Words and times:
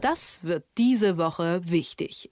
Das 0.00 0.44
wird 0.44 0.64
diese 0.78 1.18
Woche 1.18 1.60
wichtig. 1.64 2.30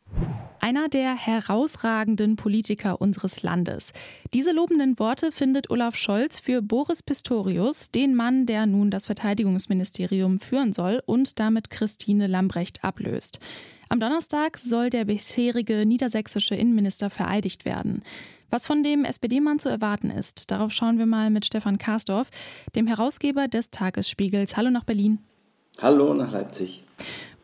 Einer 0.58 0.88
der 0.88 1.14
herausragenden 1.14 2.36
Politiker 2.36 3.00
unseres 3.00 3.42
Landes. 3.42 3.92
Diese 4.32 4.52
lobenden 4.52 4.98
Worte 4.98 5.32
findet 5.32 5.68
Olaf 5.70 5.94
Scholz 5.94 6.38
für 6.38 6.62
Boris 6.62 7.02
Pistorius, 7.02 7.90
den 7.90 8.14
Mann, 8.14 8.46
der 8.46 8.64
nun 8.64 8.90
das 8.90 9.04
Verteidigungsministerium 9.04 10.38
führen 10.38 10.72
soll 10.72 11.02
und 11.04 11.38
damit 11.38 11.68
Christine 11.68 12.26
Lambrecht 12.26 12.84
ablöst. 12.84 13.38
Am 13.90 14.00
Donnerstag 14.00 14.56
soll 14.56 14.88
der 14.88 15.04
bisherige 15.04 15.84
niedersächsische 15.84 16.54
Innenminister 16.54 17.10
vereidigt 17.10 17.66
werden. 17.66 18.02
Was 18.50 18.66
von 18.66 18.82
dem 18.82 19.04
SPD-Mann 19.04 19.58
zu 19.58 19.68
erwarten 19.68 20.10
ist, 20.10 20.50
darauf 20.50 20.72
schauen 20.72 20.98
wir 20.98 21.06
mal 21.06 21.28
mit 21.28 21.44
Stefan 21.44 21.76
Karsdorf, 21.76 22.30
dem 22.74 22.86
Herausgeber 22.86 23.46
des 23.46 23.70
Tagesspiegels. 23.70 24.56
Hallo 24.56 24.70
nach 24.70 24.84
Berlin. 24.84 25.18
Hallo 25.80 26.12
nach 26.14 26.32
Leipzig. 26.32 26.82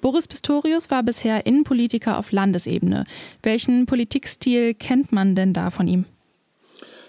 Boris 0.04 0.28
Pistorius 0.28 0.90
war 0.90 1.02
bisher 1.02 1.46
Innenpolitiker 1.46 2.18
auf 2.18 2.30
Landesebene. 2.30 3.06
Welchen 3.42 3.86
Politikstil 3.86 4.74
kennt 4.74 5.12
man 5.12 5.34
denn 5.34 5.54
da 5.54 5.70
von 5.70 5.88
ihm? 5.88 6.04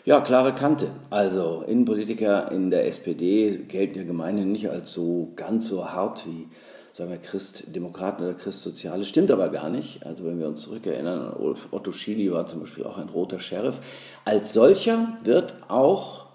Ja, 0.06 0.22
klare 0.22 0.56
Kante. 0.56 0.88
Also 1.10 1.66
Innenpolitiker 1.68 2.50
in 2.54 2.70
der 2.70 2.88
SPD 2.88 3.66
gelten 3.68 3.98
ja 3.98 4.06
gemeinhin 4.06 4.54
nicht 4.54 4.70
als 4.70 4.94
so 4.94 5.34
ganz 5.36 5.68
so 5.68 5.90
hart 5.92 6.26
wie 6.26 6.48
sagen 6.94 7.10
wir 7.10 7.18
Christdemokraten 7.18 8.26
oder 8.26 8.34
Christsoziale, 8.34 9.04
stimmt 9.04 9.30
aber 9.30 9.50
gar 9.50 9.68
nicht. 9.68 10.06
Also 10.06 10.24
wenn 10.24 10.40
wir 10.40 10.48
uns 10.48 10.62
zurückerinnern, 10.62 11.36
Otto 11.72 11.92
Schily 11.92 12.32
war 12.32 12.48
zum 12.48 12.62
Beispiel 12.62 12.86
auch 12.86 12.98
ein 12.98 13.10
roter 13.10 13.42
Sheriff. 13.42 13.82
Als 14.24 14.54
solcher 14.54 15.18
wird 15.22 15.54
auch 15.68 16.28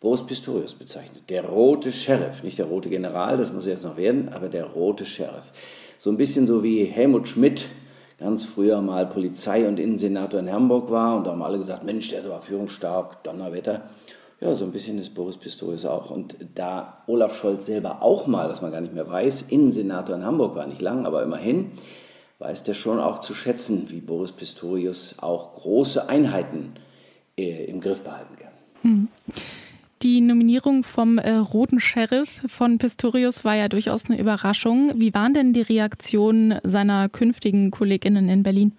Boris 0.00 0.24
Pistorius 0.24 0.74
bezeichnet. 0.74 1.24
Der 1.28 1.44
rote 1.44 1.92
Sheriff, 1.92 2.42
nicht 2.42 2.56
der 2.58 2.66
rote 2.66 2.88
General, 2.88 3.36
das 3.36 3.52
muss 3.52 3.66
er 3.66 3.72
jetzt 3.72 3.84
noch 3.84 3.98
werden, 3.98 4.30
aber 4.30 4.48
der 4.48 4.64
rote 4.64 5.04
Sheriff. 5.04 5.52
So 5.98 6.10
ein 6.10 6.16
bisschen 6.16 6.46
so 6.46 6.62
wie 6.62 6.84
Helmut 6.84 7.28
Schmidt 7.28 7.68
ganz 8.18 8.44
früher 8.44 8.80
mal 8.80 9.06
Polizei- 9.06 9.68
und 9.68 9.78
Innensenator 9.78 10.40
in 10.40 10.50
Hamburg 10.50 10.90
war 10.90 11.16
und 11.16 11.26
da 11.26 11.32
haben 11.32 11.42
alle 11.42 11.58
gesagt, 11.58 11.84
Mensch, 11.84 12.08
der 12.08 12.20
ist 12.20 12.26
aber 12.26 12.40
führungsstark, 12.40 13.22
Donnerwetter. 13.24 13.82
Ja, 14.40 14.54
so 14.54 14.64
ein 14.64 14.72
bisschen 14.72 14.98
ist 14.98 15.14
Boris 15.14 15.38
Pistorius 15.38 15.86
auch. 15.86 16.10
Und 16.10 16.36
da 16.54 16.94
Olaf 17.06 17.36
Scholz 17.36 17.66
selber 17.66 18.02
auch 18.02 18.26
mal, 18.26 18.50
was 18.50 18.60
man 18.60 18.70
gar 18.70 18.82
nicht 18.82 18.92
mehr 18.92 19.08
weiß, 19.08 19.46
Innensenator 19.48 20.14
in 20.14 20.24
Hamburg 20.24 20.54
war, 20.56 20.66
nicht 20.66 20.82
lang, 20.82 21.06
aber 21.06 21.22
immerhin, 21.22 21.72
weiß 22.38 22.62
der 22.64 22.74
schon 22.74 23.00
auch 23.00 23.20
zu 23.20 23.34
schätzen, 23.34 23.86
wie 23.88 24.00
Boris 24.00 24.32
Pistorius 24.32 25.16
auch 25.20 25.54
große 25.54 26.10
Einheiten 26.10 26.74
äh, 27.38 27.64
im 27.64 27.80
Griff 27.80 28.02
behalten 28.02 28.36
kann. 28.36 28.52
Hm. 28.82 29.08
Die 30.02 30.20
Nominierung 30.20 30.82
vom 30.82 31.16
äh, 31.16 31.30
Roten 31.36 31.80
Sheriff 31.80 32.42
von 32.48 32.76
Pistorius 32.76 33.46
war 33.46 33.54
ja 33.54 33.68
durchaus 33.68 34.10
eine 34.10 34.20
Überraschung. 34.20 34.92
Wie 34.96 35.14
waren 35.14 35.32
denn 35.32 35.54
die 35.54 35.62
Reaktionen 35.62 36.60
seiner 36.64 37.08
künftigen 37.08 37.70
KollegInnen 37.70 38.28
in 38.28 38.42
Berlin? 38.42 38.72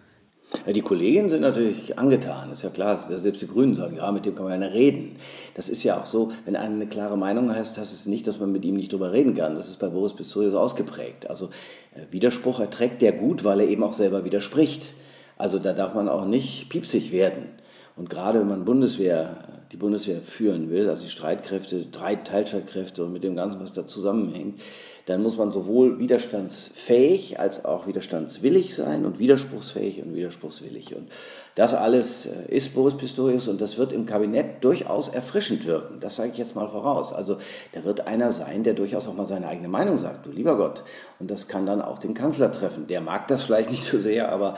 Ja, 0.67 0.73
die 0.73 0.81
Kolleginnen 0.81 1.31
sind 1.31 1.41
natürlich 1.41 1.97
angetan, 1.97 2.51
ist 2.51 2.61
ja 2.61 2.69
klar. 2.69 2.99
Selbst 2.99 3.41
die 3.41 3.47
Grünen 3.47 3.73
sagen, 3.73 3.97
ja, 3.97 4.11
mit 4.11 4.25
dem 4.25 4.35
kann 4.35 4.45
man 4.45 4.61
ja 4.61 4.67
reden. 4.67 5.15
Das 5.55 5.69
ist 5.69 5.83
ja 5.83 5.99
auch 5.99 6.05
so, 6.05 6.31
wenn 6.45 6.55
einer 6.55 6.75
eine 6.75 6.87
klare 6.87 7.17
Meinung 7.17 7.53
heißt, 7.53 7.79
heißt 7.79 7.93
es 7.93 8.05
nicht, 8.05 8.27
dass 8.27 8.39
man 8.39 8.51
mit 8.51 8.63
ihm 8.63 8.75
nicht 8.75 8.93
drüber 8.93 9.11
reden 9.11 9.33
kann. 9.33 9.55
Das 9.55 9.69
ist 9.69 9.79
bei 9.79 9.87
Boris 9.87 10.13
Pistorius 10.13 10.53
ausgeprägt. 10.53 11.27
Also 11.31 11.49
äh, 11.95 12.01
Widerspruch 12.11 12.59
erträgt 12.59 13.01
der 13.01 13.13
gut, 13.13 13.43
weil 13.43 13.61
er 13.61 13.67
eben 13.67 13.81
auch 13.81 13.95
selber 13.95 14.23
widerspricht. 14.23 14.93
Also 15.35 15.57
da 15.57 15.73
darf 15.73 15.95
man 15.95 16.09
auch 16.09 16.25
nicht 16.25 16.69
piepsig 16.69 17.11
werden. 17.11 17.49
Und 17.97 18.09
gerade 18.09 18.39
wenn 18.39 18.47
man 18.47 18.63
Bundeswehr, 18.63 19.37
die 19.71 19.77
Bundeswehr 19.77 20.21
führen 20.21 20.69
will, 20.69 20.87
also 20.87 21.03
die 21.03 21.09
Streitkräfte, 21.09 21.87
drei 21.91 22.15
Teilstreitkräfte 22.15 23.03
und 23.03 23.11
mit 23.11 23.23
dem 23.23 23.35
Ganzen, 23.35 23.59
was 23.59 23.73
da 23.73 23.85
zusammenhängt, 23.85 24.61
dann 25.07 25.23
muss 25.23 25.37
man 25.37 25.53
sowohl 25.53 25.99
widerstandsfähig 25.99 27.39
als 27.39 27.63
auch 27.63 27.87
widerstandswillig 27.87 28.75
sein 28.75 29.05
und 29.05 29.19
widerspruchsfähig 29.19 30.03
und 30.03 30.13
widerspruchswillig. 30.13 30.95
Und 30.95 31.09
das 31.55 31.73
alles 31.73 32.25
äh, 32.25 32.53
ist 32.53 32.75
Boris 32.75 32.97
Pistorius 32.97 33.47
und 33.47 33.61
das 33.61 33.77
wird 33.77 33.93
im 33.93 34.05
Kabinett 34.05 34.63
durchaus 34.65 35.07
erfrischend 35.07 35.65
wirken. 35.65 36.01
Das 36.01 36.17
sage 36.17 36.31
ich 36.33 36.37
jetzt 36.37 36.55
mal 36.55 36.67
voraus. 36.67 37.13
Also 37.13 37.37
da 37.71 37.85
wird 37.85 38.05
einer 38.05 38.33
sein, 38.33 38.63
der 38.63 38.73
durchaus 38.73 39.07
auch 39.07 39.15
mal 39.15 39.25
seine 39.25 39.47
eigene 39.47 39.69
Meinung 39.69 39.97
sagt, 39.97 40.25
du 40.25 40.29
lieber 40.29 40.57
Gott. 40.57 40.83
Und 41.19 41.31
das 41.31 41.47
kann 41.47 41.65
dann 41.65 41.81
auch 41.81 41.99
den 41.99 42.13
Kanzler 42.13 42.51
treffen. 42.51 42.85
Der 42.87 42.99
mag 42.99 43.29
das 43.29 43.43
vielleicht 43.43 43.71
nicht 43.71 43.85
so 43.85 43.97
sehr, 43.97 44.29
aber 44.29 44.55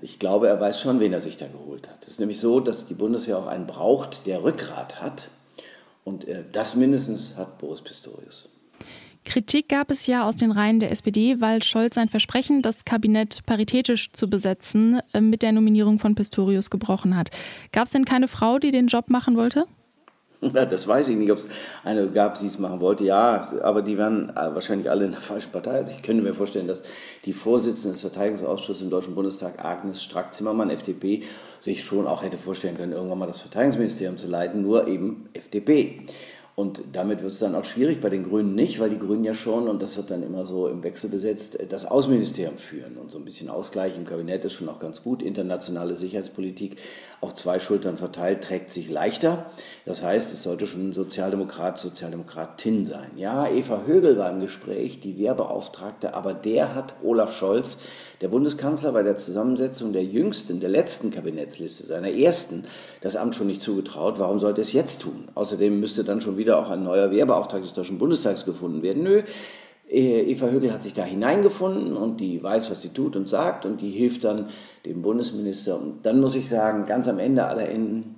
ich 0.00 0.18
glaube, 0.18 0.48
er 0.48 0.60
weiß 0.60 0.80
schon, 0.80 1.00
wen 1.00 1.12
er 1.12 1.20
sich 1.20 1.36
da 1.36 1.46
geholt 1.48 1.88
hat. 1.88 2.02
Es 2.02 2.12
ist 2.12 2.20
nämlich 2.20 2.40
so, 2.40 2.60
dass 2.60 2.86
die 2.86 2.94
Bundeswehr 2.94 3.38
auch 3.38 3.48
einen 3.48 3.66
braucht, 3.66 4.26
der 4.26 4.44
Rückgrat 4.44 5.00
hat. 5.00 5.30
Und 6.04 6.26
äh, 6.28 6.44
das 6.52 6.76
mindestens 6.76 7.36
hat 7.36 7.58
Boris 7.58 7.82
Pistorius. 7.82 8.48
Kritik 9.24 9.68
gab 9.68 9.90
es 9.90 10.06
ja 10.06 10.26
aus 10.26 10.36
den 10.36 10.52
Reihen 10.52 10.78
der 10.78 10.92
SPD, 10.92 11.40
weil 11.40 11.60
Scholz 11.64 11.96
sein 11.96 12.08
Versprechen, 12.08 12.62
das 12.62 12.84
Kabinett 12.84 13.44
paritätisch 13.44 14.12
zu 14.12 14.30
besetzen, 14.30 15.00
äh, 15.12 15.20
mit 15.20 15.42
der 15.42 15.50
Nominierung 15.50 15.98
von 15.98 16.14
Pistorius 16.14 16.70
gebrochen 16.70 17.16
hat. 17.16 17.30
Gab 17.72 17.86
es 17.86 17.90
denn 17.90 18.04
keine 18.04 18.28
Frau, 18.28 18.60
die 18.60 18.70
den 18.70 18.86
Job 18.86 19.10
machen 19.10 19.36
wollte? 19.36 19.64
Das 20.40 20.86
weiß 20.86 21.08
ich 21.08 21.16
nicht, 21.16 21.30
ob 21.32 21.38
es 21.38 21.48
eine 21.82 22.08
gab, 22.08 22.38
die 22.38 22.46
es 22.46 22.58
machen 22.58 22.80
wollte. 22.80 23.04
Ja, 23.04 23.46
aber 23.62 23.82
die 23.82 23.96
waren 23.96 24.30
äh, 24.30 24.54
wahrscheinlich 24.54 24.90
alle 24.90 25.06
in 25.06 25.12
der 25.12 25.20
falschen 25.20 25.50
Partei. 25.50 25.72
Also 25.72 25.92
ich 25.92 26.02
könnte 26.02 26.22
mir 26.22 26.34
vorstellen, 26.34 26.68
dass 26.68 26.82
die 27.24 27.32
Vorsitzende 27.32 27.92
des 27.92 28.02
Verteidigungsausschusses 28.02 28.82
im 28.82 28.90
Deutschen 28.90 29.14
Bundestag, 29.14 29.64
Agnes 29.64 30.02
Strack-Zimmermann, 30.02 30.70
FDP, 30.70 31.22
sich 31.60 31.84
schon 31.84 32.06
auch 32.06 32.22
hätte 32.22 32.36
vorstellen 32.36 32.76
können, 32.76 32.92
irgendwann 32.92 33.18
mal 33.18 33.26
das 33.26 33.40
Verteidigungsministerium 33.40 34.18
zu 34.18 34.26
leiten, 34.26 34.62
nur 34.62 34.86
eben 34.88 35.28
FDP. 35.32 36.02
Und 36.58 36.80
damit 36.94 37.20
wird 37.20 37.32
es 37.32 37.38
dann 37.38 37.54
auch 37.54 37.66
schwierig, 37.66 38.00
bei 38.00 38.08
den 38.08 38.24
Grünen 38.24 38.54
nicht, 38.54 38.80
weil 38.80 38.88
die 38.88 38.98
Grünen 38.98 39.24
ja 39.24 39.34
schon, 39.34 39.68
und 39.68 39.82
das 39.82 39.98
wird 39.98 40.10
dann 40.10 40.22
immer 40.22 40.46
so 40.46 40.68
im 40.68 40.82
Wechsel 40.82 41.10
besetzt, 41.10 41.58
das 41.68 41.84
Außenministerium 41.84 42.56
führen. 42.56 42.96
Und 42.96 43.10
so 43.10 43.18
ein 43.18 43.26
bisschen 43.26 43.50
Ausgleich 43.50 43.98
im 43.98 44.06
Kabinett 44.06 44.42
ist 44.46 44.54
schon 44.54 44.70
auch 44.70 44.78
ganz 44.78 45.02
gut. 45.02 45.20
Internationale 45.20 45.98
Sicherheitspolitik 45.98 46.78
auf 47.20 47.34
zwei 47.34 47.60
Schultern 47.60 47.98
verteilt, 47.98 48.42
trägt 48.42 48.70
sich 48.70 48.90
leichter. 48.90 49.50
Das 49.84 50.02
heißt, 50.02 50.32
es 50.32 50.44
sollte 50.44 50.66
schon 50.66 50.88
ein 50.88 50.92
Sozialdemokrat, 50.94 51.76
Sozialdemokratin 51.76 52.86
sein. 52.86 53.10
Ja, 53.16 53.46
Eva 53.46 53.82
Högel 53.84 54.16
war 54.16 54.30
im 54.30 54.40
Gespräch, 54.40 55.00
die 55.00 55.18
Wehrbeauftragte, 55.18 56.14
aber 56.14 56.32
der 56.32 56.74
hat 56.74 56.94
Olaf 57.02 57.36
Scholz 57.36 57.80
der 58.22 58.28
Bundeskanzler 58.28 58.92
bei 58.92 59.02
der 59.02 59.16
Zusammensetzung 59.16 59.92
der 59.92 60.04
jüngsten, 60.04 60.60
der 60.60 60.70
letzten 60.70 61.10
Kabinettsliste, 61.10 61.86
seiner 61.86 62.10
ersten, 62.10 62.64
das 63.02 63.14
Amt 63.14 63.34
schon 63.34 63.46
nicht 63.46 63.60
zugetraut. 63.60 64.18
Warum 64.18 64.38
sollte 64.38 64.62
es 64.62 64.72
jetzt 64.72 65.02
tun? 65.02 65.28
Außerdem 65.34 65.78
müsste 65.78 66.02
dann 66.02 66.22
schon 66.22 66.38
wieder 66.38 66.45
auch 66.52 66.70
ein 66.70 66.82
neuer 66.84 67.10
Wehrbeauftragter 67.10 67.64
des 67.64 67.72
Deutschen 67.72 67.98
Bundestags 67.98 68.44
gefunden 68.44 68.82
werden. 68.82 69.02
Nö, 69.02 69.22
Eva 69.88 70.48
Högel 70.48 70.72
hat 70.72 70.82
sich 70.82 70.94
da 70.94 71.04
hineingefunden 71.04 71.96
und 71.96 72.20
die 72.20 72.42
weiß, 72.42 72.70
was 72.70 72.82
sie 72.82 72.88
tut 72.88 73.14
und 73.14 73.28
sagt 73.28 73.66
und 73.66 73.80
die 73.80 73.90
hilft 73.90 74.24
dann 74.24 74.48
dem 74.84 75.02
Bundesminister. 75.02 75.80
Und 75.80 76.04
dann 76.04 76.20
muss 76.20 76.34
ich 76.34 76.48
sagen, 76.48 76.86
ganz 76.86 77.08
am 77.08 77.18
Ende 77.18 77.46
aller 77.46 77.68
Enden, 77.68 78.16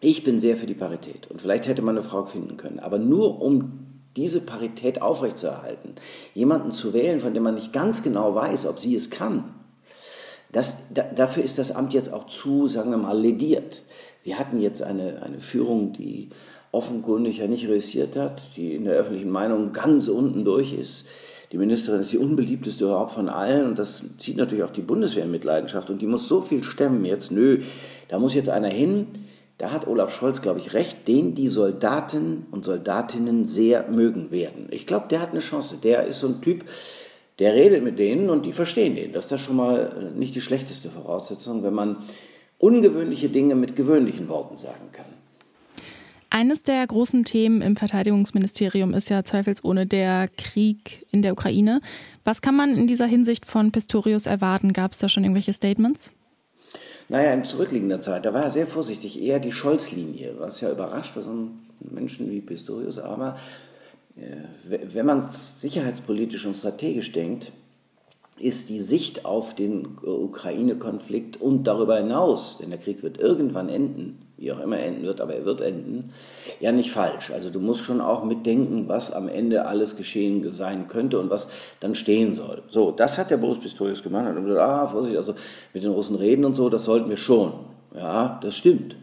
ich 0.00 0.22
bin 0.22 0.38
sehr 0.38 0.56
für 0.56 0.66
die 0.66 0.74
Parität 0.74 1.30
und 1.30 1.42
vielleicht 1.42 1.66
hätte 1.66 1.82
man 1.82 1.98
eine 1.98 2.06
Frau 2.06 2.24
finden 2.24 2.56
können, 2.56 2.78
aber 2.78 2.98
nur 2.98 3.42
um 3.42 3.86
diese 4.16 4.40
Parität 4.40 5.02
aufrechtzuerhalten, 5.02 5.94
jemanden 6.34 6.72
zu 6.72 6.92
wählen, 6.92 7.20
von 7.20 7.34
dem 7.34 7.42
man 7.42 7.54
nicht 7.54 7.72
ganz 7.72 8.02
genau 8.02 8.34
weiß, 8.34 8.66
ob 8.66 8.78
sie 8.78 8.94
es 8.94 9.10
kann, 9.10 9.54
das, 10.52 10.86
da, 10.92 11.02
dafür 11.02 11.44
ist 11.44 11.58
das 11.58 11.70
Amt 11.70 11.92
jetzt 11.92 12.12
auch 12.12 12.26
zu, 12.26 12.66
sagen 12.66 12.90
wir 12.90 12.98
mal, 12.98 13.18
lediert. 13.18 13.82
Wir 14.24 14.38
hatten 14.38 14.60
jetzt 14.60 14.82
eine, 14.82 15.22
eine 15.22 15.38
Führung, 15.38 15.92
die 15.92 16.30
offenkundig 16.72 17.38
ja 17.38 17.46
nicht 17.46 17.68
reüssiert 17.68 18.16
hat, 18.16 18.40
die 18.56 18.74
in 18.74 18.84
der 18.84 18.94
öffentlichen 18.94 19.30
Meinung 19.30 19.72
ganz 19.72 20.08
unten 20.08 20.44
durch 20.44 20.72
ist. 20.72 21.06
Die 21.52 21.58
Ministerin 21.58 22.00
ist 22.00 22.12
die 22.12 22.18
unbeliebteste 22.18 22.84
überhaupt 22.84 23.12
von 23.12 23.28
allen 23.28 23.66
und 23.66 23.78
das 23.78 24.04
zieht 24.18 24.36
natürlich 24.36 24.62
auch 24.62 24.70
die 24.70 24.82
Bundeswehr 24.82 25.24
in 25.24 25.32
Mitleidenschaft 25.32 25.90
und 25.90 26.00
die 26.00 26.06
muss 26.06 26.28
so 26.28 26.40
viel 26.40 26.62
stemmen 26.62 27.04
jetzt. 27.04 27.32
Nö, 27.32 27.62
da 28.08 28.20
muss 28.20 28.34
jetzt 28.34 28.48
einer 28.48 28.68
hin, 28.68 29.08
da 29.58 29.72
hat 29.72 29.86
Olaf 29.86 30.10
Scholz, 30.10 30.40
glaube 30.40 30.60
ich, 30.60 30.72
recht, 30.72 31.06
den 31.06 31.34
die 31.34 31.48
Soldaten 31.48 32.46
und 32.50 32.64
Soldatinnen 32.64 33.44
sehr 33.44 33.88
mögen 33.88 34.30
werden. 34.30 34.68
Ich 34.70 34.86
glaube, 34.86 35.08
der 35.10 35.20
hat 35.20 35.32
eine 35.32 35.40
Chance. 35.40 35.76
Der 35.82 36.06
ist 36.06 36.20
so 36.20 36.28
ein 36.28 36.40
Typ, 36.40 36.64
der 37.40 37.54
redet 37.54 37.84
mit 37.84 37.98
denen 37.98 38.30
und 38.30 38.46
die 38.46 38.52
verstehen 38.52 38.94
den. 38.94 39.12
Das 39.12 39.24
ist 39.24 39.32
das 39.32 39.42
schon 39.42 39.56
mal 39.56 40.12
äh, 40.14 40.18
nicht 40.18 40.34
die 40.34 40.40
schlechteste 40.40 40.88
Voraussetzung, 40.88 41.62
wenn 41.62 41.74
man 41.74 41.96
ungewöhnliche 42.58 43.28
Dinge 43.28 43.54
mit 43.54 43.76
gewöhnlichen 43.76 44.30
Worten 44.30 44.56
sagen 44.56 44.92
kann. 44.92 45.19
Eines 46.32 46.62
der 46.62 46.86
großen 46.86 47.24
Themen 47.24 47.60
im 47.60 47.74
Verteidigungsministerium 47.74 48.94
ist 48.94 49.10
ja 49.10 49.24
zweifelsohne 49.24 49.84
der 49.84 50.28
Krieg 50.28 51.04
in 51.10 51.22
der 51.22 51.32
Ukraine. 51.32 51.80
Was 52.24 52.40
kann 52.40 52.54
man 52.54 52.76
in 52.76 52.86
dieser 52.86 53.06
Hinsicht 53.06 53.46
von 53.46 53.72
Pistorius 53.72 54.26
erwarten? 54.26 54.72
Gab 54.72 54.92
es 54.92 54.98
da 54.98 55.08
schon 55.08 55.24
irgendwelche 55.24 55.52
Statements? 55.52 56.12
Naja, 57.08 57.32
in 57.32 57.44
zurückliegender 57.44 58.00
Zeit, 58.00 58.24
da 58.24 58.32
war 58.32 58.44
er 58.44 58.50
sehr 58.50 58.68
vorsichtig, 58.68 59.20
eher 59.20 59.40
die 59.40 59.50
Scholz-Linie, 59.50 60.36
was 60.38 60.60
ja 60.60 60.70
überrascht 60.70 61.16
bei 61.16 61.22
so 61.22 61.30
einem 61.30 61.50
Menschen 61.80 62.30
wie 62.30 62.40
Pistorius. 62.40 63.00
Aber 63.00 63.36
äh, 64.16 64.20
wenn 64.64 65.06
man 65.06 65.20
sicherheitspolitisch 65.20 66.46
und 66.46 66.54
strategisch 66.54 67.10
denkt, 67.10 67.52
ist 68.38 68.68
die 68.68 68.80
Sicht 68.80 69.24
auf 69.24 69.54
den 69.56 69.98
Ukraine-Konflikt 70.02 71.36
und 71.38 71.64
darüber 71.64 71.96
hinaus, 71.96 72.58
denn 72.58 72.70
der 72.70 72.78
Krieg 72.78 73.02
wird 73.02 73.18
irgendwann 73.18 73.68
enden, 73.68 74.22
wie 74.40 74.50
auch 74.52 74.60
immer 74.60 74.78
enden 74.78 75.04
wird, 75.04 75.20
aber 75.20 75.34
er 75.34 75.44
wird 75.44 75.60
enden, 75.60 76.10
ja 76.60 76.72
nicht 76.72 76.90
falsch. 76.90 77.30
Also 77.30 77.50
du 77.50 77.60
musst 77.60 77.84
schon 77.84 78.00
auch 78.00 78.24
mitdenken, 78.24 78.88
was 78.88 79.12
am 79.12 79.28
Ende 79.28 79.66
alles 79.66 79.98
geschehen 79.98 80.50
sein 80.50 80.88
könnte 80.88 81.20
und 81.20 81.28
was 81.28 81.50
dann 81.80 81.94
stehen 81.94 82.32
soll. 82.32 82.62
So, 82.68 82.90
das 82.90 83.18
hat 83.18 83.30
der 83.30 83.36
Boris 83.36 83.58
Pistorius 83.58 84.02
gemacht. 84.02 84.24
Hat 84.24 84.34
gesagt, 84.34 84.58
ah, 84.58 84.86
Vorsicht, 84.86 85.16
also 85.18 85.34
mit 85.74 85.84
den 85.84 85.92
Russen 85.92 86.16
reden 86.16 86.46
und 86.46 86.56
so, 86.56 86.70
das 86.70 86.86
sollten 86.86 87.10
wir 87.10 87.18
schon. 87.18 87.52
Ja, 87.94 88.40
das 88.42 88.56
stimmt. 88.56 88.96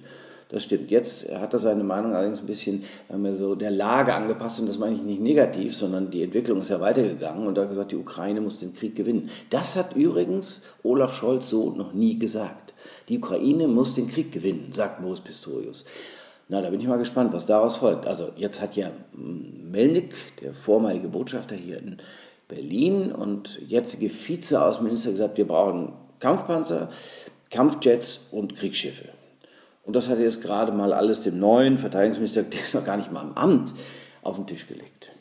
Das 0.50 0.64
stimmt. 0.64 0.90
Jetzt 0.90 1.32
hat 1.32 1.54
er 1.54 1.60
seine 1.60 1.84
Meinung 1.84 2.16
allerdings 2.16 2.40
ein 2.40 2.48
bisschen 2.48 2.84
wir, 3.10 3.36
so 3.36 3.54
der 3.54 3.70
Lage 3.70 4.16
angepasst 4.16 4.60
und 4.60 4.68
das 4.68 4.80
meine 4.80 4.96
ich 4.96 5.04
nicht 5.04 5.22
negativ, 5.22 5.76
sondern 5.76 6.10
die 6.10 6.24
Entwicklung 6.24 6.62
ist 6.62 6.70
ja 6.70 6.80
weitergegangen 6.80 7.46
und 7.46 7.60
hat 7.60 7.70
gesagt, 7.70 7.92
die 7.92 7.98
Ukraine 7.98 8.42
muss 8.42 8.60
den 8.60 8.74
Krieg 8.74 8.96
gewinnen. 8.96 9.30
Das 9.52 9.76
hat 9.76 9.96
übrigens 9.96 10.64
Olaf 10.82 11.14
Scholz 11.14 11.50
so 11.50 11.72
noch 11.72 11.94
nie 11.94 12.18
gesagt. 12.18 12.67
Die 13.10 13.18
Ukraine 13.18 13.68
muss 13.68 13.96
den 13.96 14.08
Krieg 14.08 14.32
gewinnen, 14.32 14.72
sagt 14.72 15.02
Boris 15.02 15.22
Pistorius. 15.22 15.86
Na, 16.50 16.62
da 16.62 16.70
bin 16.70 16.80
ich 16.80 16.88
mal 16.88 16.98
gespannt, 16.98 17.34
was 17.34 17.46
daraus 17.46 17.78
folgt. 17.78 18.08
Also 18.08 18.32
jetzt 18.36 18.62
hat 18.62 18.76
ja 18.76 18.92
Melnik, 19.14 20.14
der 20.42 20.54
vormalige 20.54 21.10
Botschafter 21.10 21.56
hier 21.56 21.78
in 21.78 21.98
Berlin 22.48 23.12
und 23.12 23.60
jetzige 23.68 24.10
Vizeaußenminister 24.10 25.12
gesagt, 25.12 25.38
wir 25.38 25.48
brauchen 25.48 25.94
Kampfpanzer, 26.20 26.90
Kampfjets 27.52 28.22
und 28.32 28.56
Kriegsschiffe. 28.56 29.10
Und 29.84 29.96
das 29.96 30.08
hat 30.08 30.18
er 30.18 30.24
jetzt 30.24 30.42
gerade 30.42 30.72
mal 30.72 30.94
alles 30.94 31.22
dem 31.22 31.40
neuen 31.40 31.78
Verteidigungsminister, 31.78 32.44
der 32.44 32.62
ist 32.62 32.74
noch 32.74 32.84
gar 32.84 32.98
nicht 32.98 33.12
mal 33.12 33.24
im 33.24 33.38
Amt, 33.38 33.74
auf 34.22 34.36
den 34.36 34.48
Tisch 34.48 34.68
gelegt. 34.68 35.12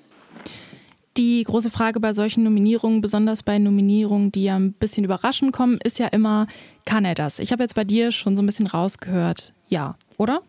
Die 1.16 1.42
große 1.44 1.70
Frage 1.70 1.98
bei 1.98 2.12
solchen 2.12 2.44
Nominierungen, 2.44 3.00
besonders 3.00 3.42
bei 3.42 3.58
Nominierungen, 3.58 4.32
die 4.32 4.44
ja 4.44 4.56
ein 4.56 4.74
bisschen 4.74 5.02
überraschend 5.02 5.54
kommen, 5.54 5.78
ist 5.82 5.98
ja 5.98 6.08
immer, 6.08 6.46
kann 6.84 7.06
er 7.06 7.14
das? 7.14 7.38
Ich 7.38 7.52
habe 7.52 7.62
jetzt 7.62 7.74
bei 7.74 7.84
dir 7.84 8.12
schon 8.12 8.36
so 8.36 8.42
ein 8.42 8.46
bisschen 8.46 8.66
rausgehört, 8.66 9.54
ja, 9.68 9.96
oder? 10.18 10.42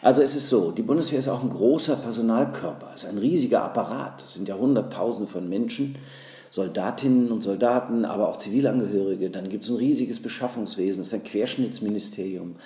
Also 0.00 0.22
es 0.22 0.34
ist 0.34 0.48
so, 0.48 0.70
die 0.70 0.82
Bundeswehr 0.82 1.18
ist 1.18 1.28
auch 1.28 1.42
ein 1.42 1.50
großer 1.50 1.96
Personalkörper, 1.96 2.92
es 2.94 3.04
ist 3.04 3.10
ein 3.10 3.18
riesiger 3.18 3.64
Apparat. 3.64 4.22
Es 4.22 4.34
sind 4.34 4.48
ja 4.48 4.56
Hunderttausende 4.56 5.26
von 5.26 5.46
Menschen, 5.46 5.96
Soldatinnen 6.50 7.30
und 7.30 7.42
Soldaten, 7.42 8.06
aber 8.06 8.28
auch 8.28 8.38
Zivilangehörige. 8.38 9.28
Dann 9.28 9.50
gibt 9.50 9.64
es 9.64 9.70
ein 9.70 9.76
riesiges 9.76 10.20
Beschaffungswesen, 10.20 11.02
es 11.02 11.08
ist 11.08 11.14
ein 11.14 11.24
Querschnittsministerium. 11.24 12.56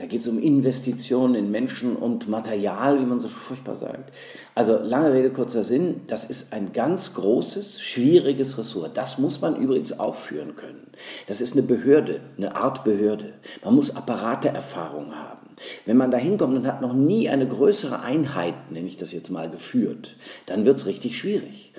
Da 0.00 0.06
geht 0.06 0.22
es 0.22 0.28
um 0.28 0.38
Investitionen 0.38 1.34
in 1.34 1.50
Menschen 1.50 1.94
und 1.94 2.26
Material, 2.26 2.98
wie 2.98 3.04
man 3.04 3.20
so 3.20 3.28
furchtbar 3.28 3.76
sagt. 3.76 4.14
Also 4.54 4.78
lange 4.78 5.12
Rede, 5.12 5.30
kurzer 5.30 5.62
Sinn, 5.62 6.00
das 6.06 6.24
ist 6.24 6.54
ein 6.54 6.72
ganz 6.72 7.12
großes, 7.12 7.82
schwieriges 7.82 8.56
Ressort. 8.56 8.96
Das 8.96 9.18
muss 9.18 9.42
man 9.42 9.56
übrigens 9.56 10.00
auch 10.00 10.14
führen 10.14 10.56
können. 10.56 10.86
Das 11.26 11.42
ist 11.42 11.52
eine 11.52 11.64
Behörde, 11.64 12.22
eine 12.38 12.56
Art 12.56 12.82
Behörde. 12.82 13.34
Man 13.62 13.74
muss 13.74 13.94
Apparateerfahrung 13.94 15.14
haben. 15.14 15.50
Wenn 15.84 15.98
man 15.98 16.10
da 16.10 16.16
hinkommt 16.16 16.56
und 16.56 16.66
hat 16.66 16.80
noch 16.80 16.94
nie 16.94 17.28
eine 17.28 17.46
größere 17.46 18.00
Einheit, 18.00 18.72
nenne 18.72 18.86
ich 18.86 18.96
das 18.96 19.12
jetzt 19.12 19.28
mal, 19.28 19.50
geführt, 19.50 20.16
dann 20.46 20.64
wird 20.64 20.78
es 20.78 20.86
richtig 20.86 21.18
schwierig. 21.18 21.74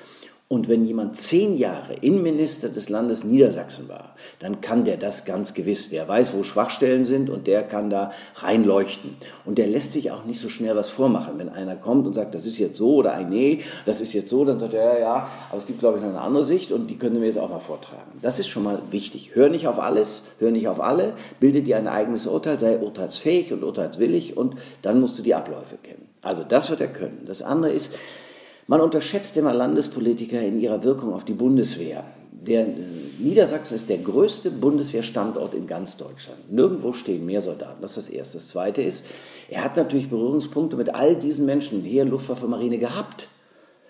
Und 0.51 0.67
wenn 0.67 0.85
jemand 0.85 1.15
zehn 1.15 1.57
Jahre 1.57 1.93
Innenminister 1.93 2.67
des 2.67 2.89
Landes 2.89 3.23
Niedersachsen 3.23 3.87
war, 3.87 4.15
dann 4.39 4.59
kann 4.59 4.83
der 4.83 4.97
das 4.97 5.23
ganz 5.23 5.53
gewiss. 5.53 5.87
Der 5.87 6.05
weiß, 6.09 6.33
wo 6.33 6.43
Schwachstellen 6.43 7.05
sind 7.05 7.29
und 7.29 7.47
der 7.47 7.63
kann 7.63 7.89
da 7.89 8.11
reinleuchten. 8.35 9.15
Und 9.45 9.57
der 9.57 9.67
lässt 9.67 9.93
sich 9.93 10.11
auch 10.11 10.25
nicht 10.25 10.41
so 10.41 10.49
schnell 10.49 10.75
was 10.75 10.89
vormachen. 10.89 11.35
Wenn 11.37 11.47
einer 11.47 11.77
kommt 11.77 12.05
und 12.05 12.15
sagt, 12.15 12.35
das 12.35 12.45
ist 12.45 12.57
jetzt 12.57 12.75
so 12.75 12.95
oder 12.95 13.13
ein 13.13 13.29
Nee, 13.29 13.61
das 13.85 14.01
ist 14.01 14.11
jetzt 14.11 14.29
so, 14.29 14.43
dann 14.43 14.59
sagt 14.59 14.73
er, 14.73 14.95
ja, 14.95 14.99
ja, 14.99 15.27
aber 15.47 15.57
es 15.57 15.65
gibt, 15.65 15.79
glaube 15.79 15.99
ich, 15.99 16.03
noch 16.03 16.09
eine 16.09 16.19
andere 16.19 16.43
Sicht 16.43 16.73
und 16.73 16.87
die 16.87 16.97
können 16.97 17.21
wir 17.21 17.27
jetzt 17.27 17.39
auch 17.39 17.49
mal 17.49 17.61
vortragen. 17.61 18.19
Das 18.21 18.37
ist 18.37 18.49
schon 18.49 18.63
mal 18.63 18.81
wichtig. 18.91 19.31
Hör 19.33 19.47
nicht 19.47 19.69
auf 19.69 19.79
alles, 19.79 20.25
hör 20.39 20.51
nicht 20.51 20.67
auf 20.67 20.81
alle, 20.81 21.13
bilde 21.39 21.61
dir 21.61 21.77
ein 21.77 21.87
eigenes 21.87 22.27
Urteil, 22.27 22.59
sei 22.59 22.77
urteilsfähig 22.77 23.53
und 23.53 23.63
urteilswillig 23.63 24.35
und 24.35 24.55
dann 24.81 24.99
musst 24.99 25.17
du 25.17 25.23
die 25.23 25.33
Abläufe 25.33 25.77
kennen. 25.81 26.09
Also 26.21 26.43
das 26.43 26.69
wird 26.69 26.81
er 26.81 26.89
können. 26.89 27.21
Das 27.25 27.41
andere 27.41 27.71
ist, 27.71 27.93
man 28.71 28.79
unterschätzt 28.79 29.35
immer 29.35 29.53
Landespolitiker 29.53 30.39
in 30.39 30.61
ihrer 30.61 30.85
Wirkung 30.85 31.13
auf 31.13 31.25
die 31.25 31.33
Bundeswehr. 31.33 32.05
Der 32.31 32.61
äh, 32.61 32.73
Niedersachsen 33.19 33.75
ist 33.75 33.89
der 33.89 33.97
größte 33.97 34.49
Bundeswehrstandort 34.49 35.53
in 35.53 35.67
ganz 35.67 35.97
Deutschland. 35.97 36.49
Nirgendwo 36.49 36.93
stehen 36.93 37.25
mehr 37.25 37.41
Soldaten. 37.41 37.81
Das 37.81 37.97
ist 37.97 38.07
das 38.07 38.15
Erste. 38.15 38.37
Das 38.37 38.47
Zweite 38.47 38.81
ist, 38.81 39.05
er 39.49 39.65
hat 39.65 39.75
natürlich 39.75 40.09
Berührungspunkte 40.09 40.77
mit 40.77 40.95
all 40.95 41.17
diesen 41.17 41.45
Menschen, 41.45 41.83
Heer, 41.83 42.05
Luftwaffe, 42.05 42.47
Marine 42.47 42.77
gehabt. 42.77 43.27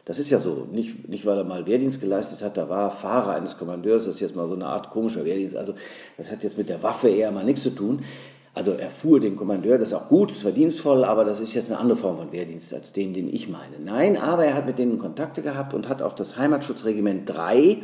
Das 0.05 0.17
ist 0.17 0.31
ja 0.31 0.39
so, 0.39 0.67
nicht, 0.71 1.07
nicht 1.07 1.27
weil 1.27 1.37
er 1.37 1.43
mal 1.43 1.67
Wehrdienst 1.67 2.01
geleistet 2.01 2.41
hat, 2.41 2.57
da 2.57 2.67
war 2.67 2.89
Fahrer 2.89 3.35
eines 3.35 3.59
Kommandeurs, 3.59 4.05
das 4.05 4.15
ist 4.15 4.21
jetzt 4.21 4.35
mal 4.35 4.47
so 4.47 4.55
eine 4.55 4.65
Art 4.65 4.89
komischer 4.89 5.25
Wehrdienst. 5.25 5.55
Also 5.55 5.75
das 6.17 6.31
hat 6.31 6.41
jetzt 6.41 6.57
mit 6.57 6.69
der 6.69 6.81
Waffe 6.81 7.07
eher 7.07 7.31
mal 7.31 7.45
nichts 7.45 7.61
zu 7.61 7.69
tun. 7.69 8.03
Also 8.53 8.73
er 8.73 8.89
fuhr 8.89 9.21
den 9.21 9.37
Kommandeur, 9.37 9.77
das 9.77 9.89
ist 9.89 9.93
auch 9.93 10.09
gut, 10.09 10.29
das 10.29 10.37
ist 10.37 10.43
verdienstvoll, 10.43 11.05
aber 11.05 11.23
das 11.23 11.39
ist 11.39 11.53
jetzt 11.53 11.71
eine 11.71 11.79
andere 11.79 11.97
Form 11.97 12.17
von 12.17 12.33
Wehrdienst 12.33 12.73
als 12.73 12.91
den, 12.91 13.13
den 13.13 13.33
ich 13.33 13.47
meine. 13.47 13.79
Nein, 13.79 14.17
aber 14.17 14.43
er 14.43 14.55
hat 14.55 14.65
mit 14.65 14.77
denen 14.77 14.97
Kontakte 14.97 15.41
gehabt 15.41 15.73
und 15.73 15.87
hat 15.87 16.01
auch 16.01 16.13
das 16.13 16.35
Heimatschutzregiment 16.35 17.29
3, 17.29 17.81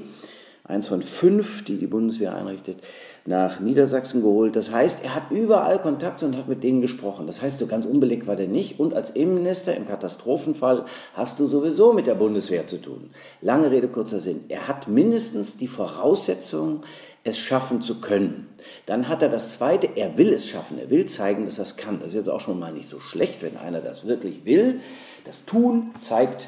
eins 0.67 0.87
von 0.87 1.01
fünf, 1.01 1.63
die 1.63 1.77
die 1.77 1.87
Bundeswehr 1.87 2.35
einrichtet, 2.35 2.79
nach 3.25 3.59
Niedersachsen 3.59 4.21
geholt. 4.21 4.55
Das 4.55 4.71
heißt, 4.71 5.03
er 5.03 5.15
hat 5.15 5.31
überall 5.31 5.79
Kontakte 5.79 6.25
und 6.25 6.37
hat 6.37 6.47
mit 6.47 6.63
denen 6.63 6.81
gesprochen. 6.81 7.27
Das 7.27 7.41
heißt, 7.41 7.57
so 7.57 7.67
ganz 7.67 7.85
unbelegt 7.85 8.27
war 8.27 8.35
der 8.35 8.47
nicht. 8.47 8.79
Und 8.79 8.93
als 8.93 9.09
Innenminister 9.09 9.75
im 9.75 9.87
Katastrophenfall 9.87 10.85
hast 11.13 11.39
du 11.39 11.45
sowieso 11.45 11.93
mit 11.93 12.07
der 12.07 12.15
Bundeswehr 12.15 12.65
zu 12.65 12.81
tun. 12.81 13.09
Lange 13.41 13.71
Rede, 13.71 13.87
kurzer 13.87 14.19
Sinn. 14.19 14.45
Er 14.49 14.67
hat 14.67 14.87
mindestens 14.87 15.57
die 15.57 15.67
Voraussetzungen, 15.67 16.81
es 17.23 17.37
schaffen 17.37 17.81
zu 17.81 17.99
können. 17.99 18.47
Dann 18.85 19.09
hat 19.09 19.21
er 19.21 19.29
das 19.29 19.53
Zweite, 19.53 19.89
er 19.95 20.17
will 20.17 20.33
es 20.33 20.47
schaffen, 20.47 20.79
er 20.79 20.89
will 20.89 21.05
zeigen, 21.05 21.45
dass 21.45 21.59
er 21.59 21.65
es 21.65 21.75
kann. 21.75 21.99
Das 21.99 22.09
ist 22.09 22.15
jetzt 22.15 22.29
auch 22.29 22.39
schon 22.39 22.59
mal 22.59 22.71
nicht 22.71 22.87
so 22.87 22.99
schlecht, 22.99 23.43
wenn 23.43 23.57
einer 23.57 23.81
das 23.81 24.07
wirklich 24.07 24.45
will. 24.45 24.79
Das 25.25 25.45
Tun 25.45 25.91
zeigt 25.99 26.47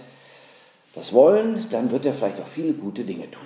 das 0.95 1.13
Wollen, 1.13 1.65
dann 1.69 1.91
wird 1.91 2.05
er 2.05 2.13
vielleicht 2.13 2.39
auch 2.39 2.47
viele 2.47 2.73
gute 2.73 3.03
Dinge 3.03 3.29
tun. 3.29 3.43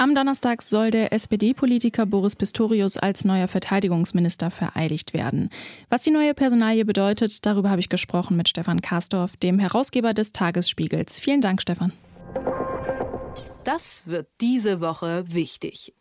Am 0.00 0.14
Donnerstag 0.14 0.62
soll 0.62 0.88
der 0.88 1.12
SPD-Politiker 1.12 2.06
Boris 2.06 2.34
Pistorius 2.34 2.96
als 2.96 3.26
neuer 3.26 3.48
Verteidigungsminister 3.48 4.50
vereidigt 4.50 5.12
werden. 5.12 5.50
Was 5.90 6.00
die 6.00 6.10
neue 6.10 6.32
Personalie 6.32 6.86
bedeutet, 6.86 7.44
darüber 7.44 7.68
habe 7.68 7.80
ich 7.80 7.90
gesprochen 7.90 8.34
mit 8.34 8.48
Stefan 8.48 8.80
Kastorf, 8.80 9.36
dem 9.36 9.58
Herausgeber 9.58 10.14
des 10.14 10.32
Tagesspiegels. 10.32 11.20
Vielen 11.20 11.42
Dank, 11.42 11.60
Stefan. 11.60 11.92
Das 13.62 14.06
wird 14.06 14.28
diese 14.40 14.80
Woche 14.80 15.24
wichtig. 15.26 15.92